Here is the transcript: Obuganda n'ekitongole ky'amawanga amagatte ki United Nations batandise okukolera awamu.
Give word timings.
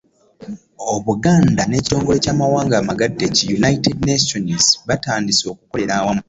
Obuganda 0.95 1.61
n'ekitongole 1.65 2.17
ky'amawanga 2.25 2.75
amagatte 2.81 3.25
ki 3.35 3.43
United 3.57 3.97
Nations 4.09 4.65
batandise 4.87 5.43
okukolera 5.53 5.93
awamu. 5.99 6.19